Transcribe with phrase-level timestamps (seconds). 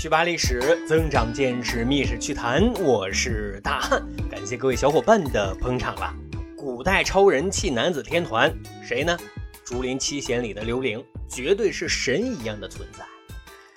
[0.00, 2.72] 去扒历史，增长见识，密室趣谈。
[2.82, 6.16] 我是大汉，感谢各位小伙伴的捧场了。
[6.56, 8.50] 古代超人气男子天团，
[8.82, 9.14] 谁呢？
[9.62, 13.04] 竹林七贤里的刘伶，绝对是神一样的存在。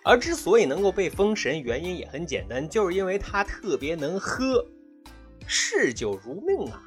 [0.01, 4.65] 而之所以能够被封神，原因也很简单，就是因为他特别能喝，
[5.45, 6.81] 嗜酒如命啊。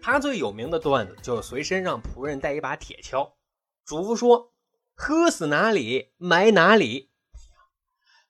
[0.00, 3.32] 他最有名的段子就是随身让仆人带一把铁锹，
[3.84, 4.52] 嘱咐说
[4.94, 7.08] ：“喝死哪里埋哪里。”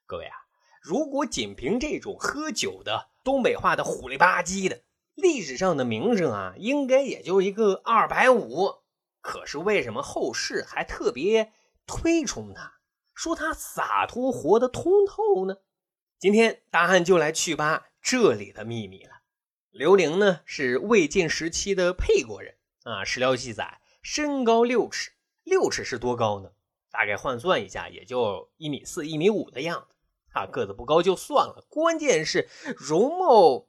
[0.09, 0.35] 各位啊，
[0.81, 4.81] 如果仅凭这种喝酒的东北话的虎里吧唧的，
[5.13, 8.79] 历史上的名声啊，应该也就一个二百五。
[9.21, 11.53] 可是为什么后世还特别
[11.85, 12.79] 推崇他，
[13.13, 15.57] 说他洒脱活得通透呢？
[16.17, 19.11] 今天大汉就来去扒这里的秘密了。
[19.69, 25.11] 刘伶呢是魏晋时期的沛国人啊，史料记载身高六尺，
[25.43, 26.49] 六尺是多高呢？
[26.89, 29.95] 大概换算一下，也就一米四、一米五的样子。
[30.31, 33.67] 啊，个子不高就算了，关键是容貌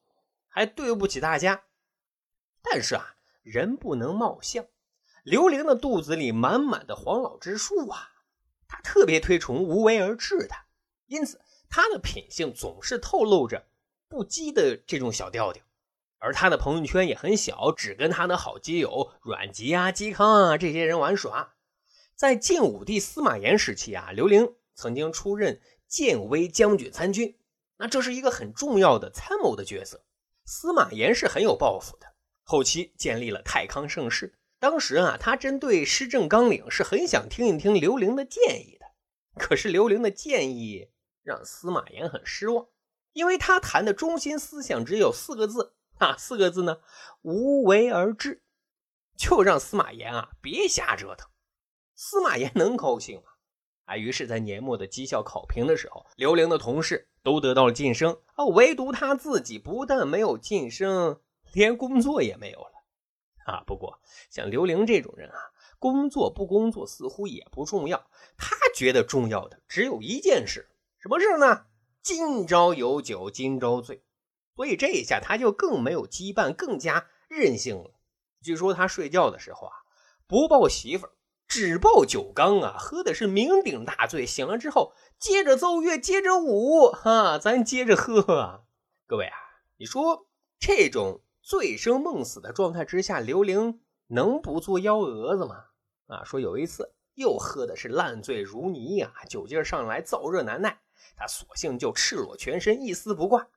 [0.49, 1.65] 还对不起大家。
[2.63, 4.67] 但是啊，人不能貌相。
[5.23, 8.11] 刘玲的肚子里满满的黄老之术啊，
[8.69, 10.55] 他特别推崇无为而治的，
[11.07, 13.67] 因此他的品性总是透露着
[14.09, 15.63] 不羁的这种小调调。
[16.19, 21.55] 而他的朋友圈也很小，只跟他的好基友阮籍啊、嵇康啊这些人玩耍。
[22.15, 25.63] 在晋武帝司马炎时期啊，刘玲曾经出任。
[25.91, 27.37] 建威将军参军，
[27.77, 30.05] 那这是一个很重要的参谋的角色。
[30.45, 32.07] 司马炎是很有抱负的，
[32.45, 34.39] 后期建立了太康盛世。
[34.61, 38.87] 当时啊，他针对施政纲领是很想听一听刘伶的建议的。
[39.35, 40.91] 可是刘伶的建议
[41.23, 42.69] 让司马炎很失望，
[43.13, 46.79] 因为他谈的中心思想只有四个字啊，四个字呢，
[47.23, 48.43] 无为而治，
[49.17, 51.29] 就让司马炎啊别瞎折腾。
[51.95, 53.30] 司马炎能高兴吗？
[53.91, 61.21] 啊，于是，在年末的绩效考评的时候，刘玲的同事都得到了晋升啊，唯独他自己不但没有晋升，
[61.53, 62.85] 连工作也没有了
[63.47, 63.65] 啊。
[63.67, 63.99] 不过，
[64.31, 65.39] 像刘玲这种人啊，
[65.81, 68.09] 工作不工作似乎也不重要，
[68.39, 70.69] 他觉得重要的只有一件事，
[71.01, 71.67] 什么事呢？
[72.01, 74.05] 今朝有酒今朝醉。
[74.55, 77.91] 所以这一下他就更没有羁绊，更加任性了。
[78.41, 79.75] 据说他睡觉的时候啊，
[80.29, 81.13] 不抱媳妇儿。
[81.51, 84.25] 只抱酒缸啊，喝的是酩酊大醉。
[84.25, 88.65] 醒了之后，接着奏乐，接着舞，哈，咱接着喝！
[89.09, 89.37] 各位啊，
[89.77, 90.29] 你说
[90.61, 95.65] 这种醉生梦死的状态之下，刘伶能不做幺蛾子吗？
[96.07, 100.81] 啊，说有一次又喝的是烂醉如泥呀，酒劲上来，燥热难耐，
[101.17, 103.49] 他索性就赤裸全身，一丝不挂。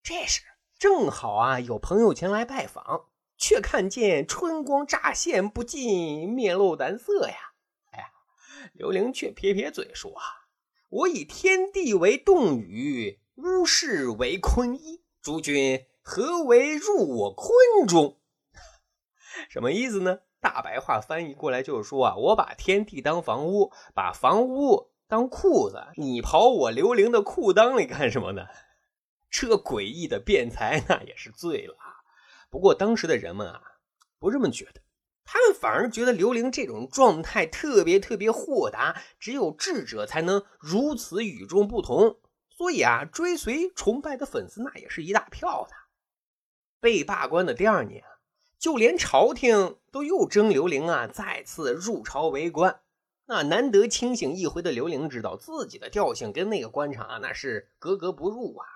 [0.00, 0.42] 这时
[0.78, 3.06] 正好啊，有朋友前来拜访。
[3.42, 7.34] 却看见春光乍现，不禁面露难色呀！
[7.90, 8.04] 哎呀，
[8.72, 10.22] 刘玲却撇撇嘴说：“啊，
[10.90, 17.50] 我以天地为洞宇，巫世为坤一，诸君何为入我坤
[17.88, 18.20] 中？”
[19.50, 20.20] 什么意思呢？
[20.40, 28.46] 大白话翻译过来就是说啊，我把天地当房屋，把房屋当裤子，你跑我刘玲的裤裆里干什么呢？
[29.28, 31.74] 这诡异的辩才，那也是醉了。
[32.52, 33.62] 不过当时的人们啊，
[34.18, 34.82] 不这么觉得，
[35.24, 42.18] 他们反而觉得刘伶这种状态特别特别豁达，只有智者才能如此与众不同。
[42.50, 45.74] 所以啊，追随崇拜的粉丝那也是一大票的。
[46.78, 48.04] 被罢官的第二年，
[48.58, 52.82] 就连朝廷都又征刘伶啊，再次入朝为官。
[53.24, 58.66] 那难得清醒一回的刘伶知道自己的调性跟那个官场啊，那是格格不入啊。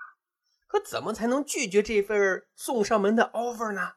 [0.67, 3.93] 可怎么才能拒绝这份送上门的 offer 呢？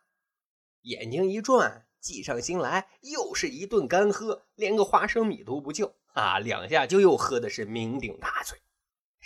[0.82, 6.38] 眼睛一转，计上心来，又是一顿干喝，连个花生米都不就啊！
[6.38, 8.58] 两下就又喝的是酩酊大醉，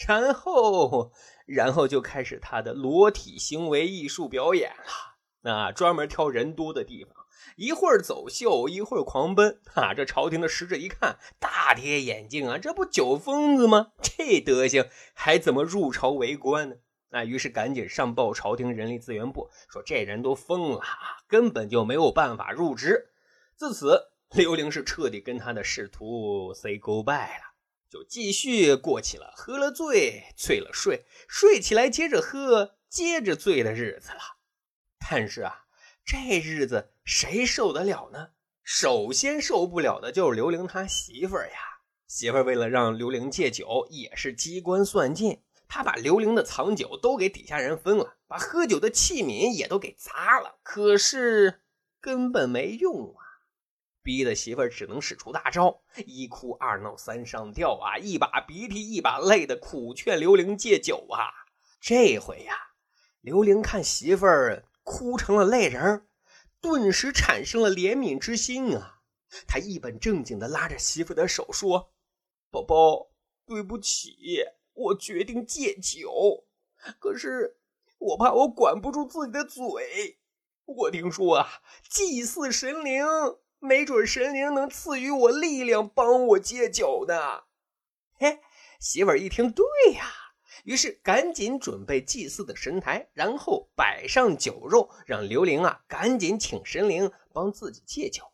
[0.07, 1.13] 然后，
[1.47, 5.53] 然后就开始他的裸体行为艺术表演了。
[5.53, 7.15] 啊，专门挑人多的地方，
[7.57, 9.61] 一会儿走秀，一会儿狂奔。
[9.75, 12.57] 啊，这朝廷的使者一看，大跌眼镜啊！
[12.57, 13.93] 这不酒疯子吗？
[14.03, 16.77] 这德行还怎么入朝为官呢？
[17.15, 20.83] 那于是赶紧上报朝廷人力资源部，说这人都疯了，
[21.29, 23.13] 根本就没有办法入职。
[23.55, 27.55] 自此，刘玲是彻底跟他的仕途 say goodbye 了，
[27.89, 34.19] 就继续过起了喝了醉，醉了睡，睡起来接着喝，接着醉的日子了。
[35.09, 35.67] 但是啊，
[36.05, 38.31] 这日子谁受得了呢？
[38.65, 41.79] 首先受不了的就是刘玲他媳妇呀。
[42.09, 45.41] 媳妇为了让刘玲戒酒，也是机关算尽。
[45.69, 51.63] 他把刘玲的藏酒都给底下人分了，把喝酒的器皿也都给砸了，可是
[52.01, 53.25] 根本没用啊！
[54.03, 61.33] 逼得媳妇儿只能使出大招，一哭二闹三上吊啊，一把鼻涕一把泪的苦劝刘玲戒酒啊。
[61.81, 62.55] 这回呀，
[63.23, 66.07] 刘玲看媳妇儿哭成了泪人
[66.61, 69.01] 顿时产生了怜悯之心啊。
[69.47, 71.93] 他一本正经的拉着媳妇的手说
[72.53, 73.11] ：“宝宝，
[73.47, 76.45] 对不起，我决定戒酒。
[77.01, 77.57] 可是
[77.99, 80.19] 我怕我管不住自己的嘴。
[80.67, 81.49] 我听说啊，
[81.89, 83.05] 祭祀神灵。”
[83.65, 87.45] 没准神灵能赐予我力量，帮我戒酒呢。
[88.19, 88.41] 嘿，
[88.79, 90.05] 媳妇儿一听，对呀，
[90.65, 98.33] 于是赶紧准备祭祀的神台，然后摆上酒肉，让刘玲啊赶紧请神灵帮自己戒酒。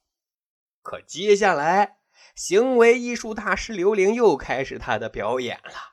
[0.83, 1.99] 可接下来，
[2.35, 5.93] 行为艺术大师刘玲又开始他的表演了。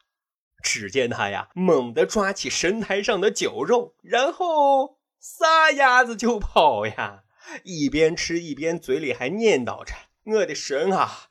[0.62, 7.24] 只见他呀，猛地抓起神台上的酒肉，然后撒丫子就跑呀。
[7.64, 9.94] 一边吃一边嘴里还念叨着
[10.26, 11.30] ：“我的神啊，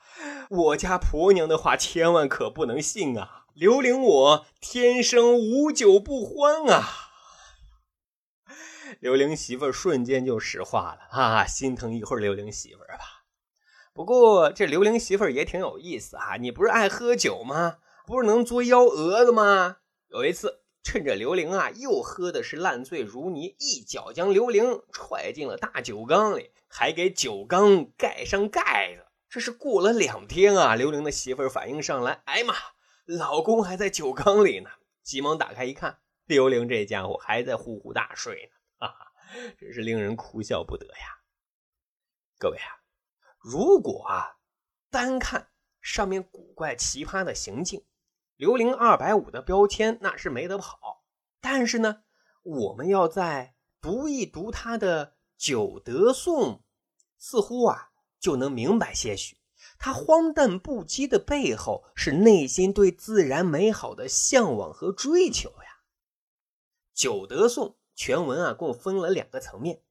[0.48, 3.44] 我家婆娘的话千万可不能信啊！
[3.52, 6.88] 刘玲我天生无酒不欢啊！”
[9.00, 13.24] 刘玲媳妇瞬间就石化了啊，心疼一会儿刘玲媳妇吧。
[13.92, 17.76] 不过这刘玲媳妇也挺有意思啊，你不是爱喝酒吗？
[18.06, 19.78] 不是能作幺蛾子吗？
[20.08, 20.62] 有一次。
[20.84, 29.04] 趁着刘玲啊又喝的是烂醉如泥，一脚将刘玲踹进了大酒缸里，还给酒缸盖上盖子。
[29.28, 32.54] 这是过了两天啊，刘玲的媳妇儿反应上来，哎妈，
[33.04, 34.70] 老公还在酒缸里呢！
[35.02, 39.12] 急忙打开一看，刘玲这家伙还在呼呼大睡呢，哈哈，
[39.58, 41.18] 真是令人哭笑不得呀。
[42.38, 42.78] 各位啊，
[43.40, 44.36] 如果啊
[44.88, 45.48] 单看
[45.80, 47.82] 上面古怪奇葩的行径。
[48.36, 51.04] 刘玲二百五的标签那是没得跑，
[51.40, 52.02] 但是呢，
[52.42, 55.06] 我们要再读一读他的
[55.38, 56.54] 《九德颂》，
[57.16, 59.38] 似乎啊就能明白些许。
[59.78, 65.80] 他荒诞不羁的背后是内心对自然美好的向往和追求呀。
[67.00, 69.82] 《九德颂》全文啊共分了两个层面，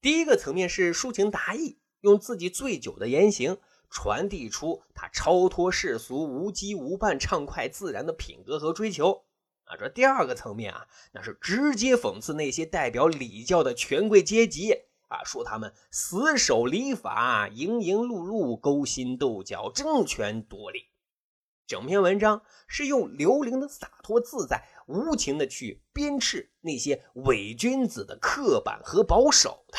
[0.00, 3.58] 第一个层面是抒情达意，用自己醉酒的言行。
[3.96, 9.24] 传递出他超脱世俗、无羁无伴、畅快自然的品格和追求
[9.64, 9.74] 啊！
[9.78, 14.70] 这第二个层面啊，那是直接讽刺那些代表礼教的权贵阶级
[15.08, 20.90] 啊，说他们死守礼法、营营碌碌、勾心斗角、争权夺利。
[21.66, 29.78] 整篇文章是用刘伶的洒脱自在、无情的去鞭笞那些伪君子的刻板和保守的。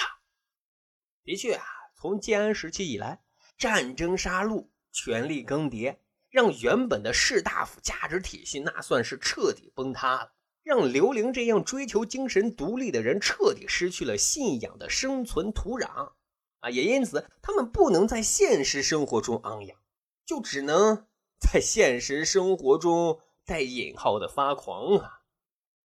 [1.23, 1.63] 的确啊，
[1.95, 3.21] 从建安时期以来。
[3.57, 5.97] 战争杀戮，权力更迭，
[6.29, 16.11] 让原本的士大夫价值体系那算是彻底崩塌了，让刘玲这样追求精神独立的人彻底失去了信仰的生存土壤
[16.59, 16.69] 啊！
[16.69, 19.79] 也因此，他们不能在现实生活中昂扬，
[20.25, 21.07] 就只能
[21.39, 25.21] 在现实生活中带引号的发狂啊！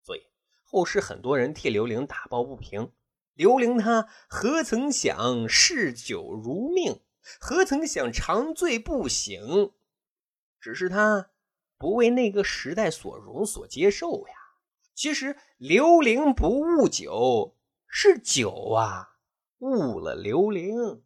[0.03, 0.21] 所以
[0.63, 2.93] 后世很多人替刘玲打抱不平，
[3.35, 7.01] 刘玲她何曾想嗜酒如命？
[7.41, 9.73] 何曾想长醉不醒？
[10.61, 11.31] 只是他
[11.79, 14.35] 不为那个时代所容所接受呀。
[14.95, 17.57] 其实刘伶不误酒，
[17.89, 19.17] 是酒啊
[19.59, 21.03] 误了刘伶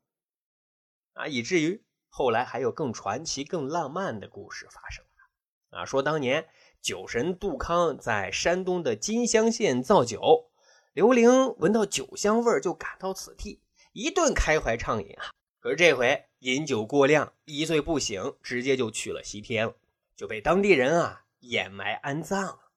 [1.14, 5.84] 啊，以至于后来还有更传奇、更浪漫的故事发生了啊。
[5.84, 6.48] 说当年
[6.82, 10.50] 酒神杜康在山东的金乡县造酒，
[10.92, 15.30] 刘伶闻到酒香味就赶到此地，一顿开怀畅饮啊。
[15.66, 19.74] 可是这回饮酒过量，一醉不醒，直接就去了西天了，
[20.14, 22.70] 就被当地人啊掩埋安葬了。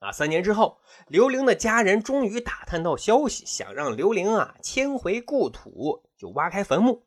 [0.00, 7.06] 啊，三年之后，刘玲的家人终于打探到消息，想让刘玲啊迁回故土，就挖开坟墓。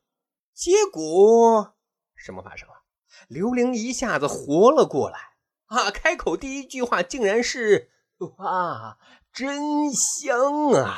[0.56, 1.76] 结果
[2.16, 2.82] 什么发生了？
[3.28, 5.20] 刘玲一下子活了过来
[5.68, 5.92] 啊！
[5.92, 7.92] 开口第一句话竟然是
[8.40, 8.98] ：“哇，
[9.32, 10.98] 真香啊！”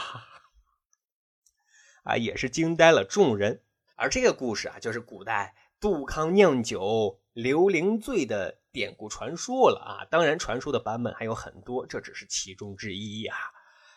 [2.08, 3.63] 啊，也是惊呆了众人。
[4.04, 10.04] 而这个故事啊，就是古代杜康酿酒刘伶醉的典故传说了啊。
[10.12, 13.34] 当然，传说的版本还有很多，这只是其中之一呀。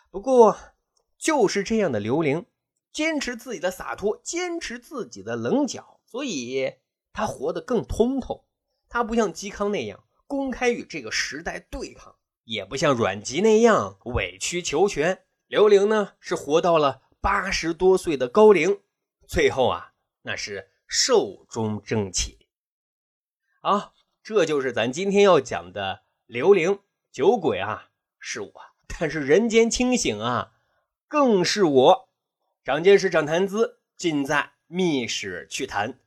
[0.09, 0.57] 不过，
[1.17, 2.45] 就是这样的刘伶，
[2.93, 6.75] 坚持自己的洒脱，坚持自己的棱角，所以
[7.11, 8.47] 他活得更通透。
[8.87, 15.25] 他不像嵇康那样公开与这个时代对抗，也不像阮籍那样委曲求全。
[15.47, 18.79] 刘伶呢，是活到了八十多岁的高龄。
[19.27, 19.91] 最后啊，
[20.27, 22.37] 那是寿终正寝。
[23.61, 26.79] 啊，这就是咱今天要讲的刘伶
[27.13, 28.51] 酒鬼啊，是我；
[28.87, 30.51] 但是人间清醒啊，
[31.07, 32.09] 更是我。
[32.65, 35.97] 长见识，长谈资，尽在密室趣谈。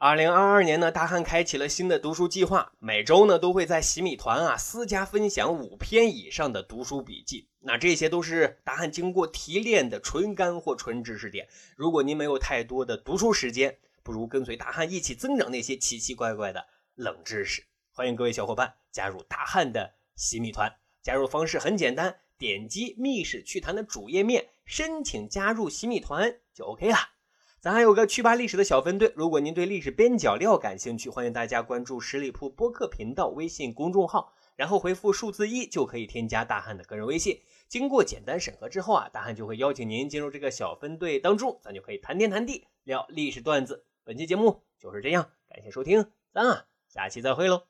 [0.00, 7.48] 二零二二年呢，大汉开启了新的读书计划，每周呢都会在洗米团啊私家分享五篇以上的读书笔记。
[7.58, 11.48] 那这些都是大汉经过提炼的纯干货、纯知识点。
[11.74, 16.64] 如果您没有太多的读书时间，不如跟随大汉一起增长那些奇奇怪怪的
[16.94, 17.64] 冷知识。
[17.90, 27.17] 欢迎各位小伙伴加入大汉的洗米团，加入方式很简单，点击密室趣谈的主页面，申请加入洗米团就 OK 了。
[27.60, 37.40] 咱还有个趣吧历史的小分队，如果您对历史边角料感兴趣，欢迎大家关注十里铺播客频道微信公众号，然后回复数字一就可以添加大汉的个人微信。
[37.66, 43.84] 经过简单审核之后啊，大汉就会邀请您进入这个小分队当中，咱就可以谈天谈地，聊历史段子。
[44.04, 47.62] 本期节目就是这样，感谢收听，咱啊下期再会喽。